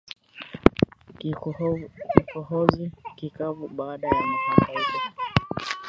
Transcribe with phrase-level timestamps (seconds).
[2.27, 2.85] Kikohozi
[3.17, 4.99] kikavu baada ya mahangaiko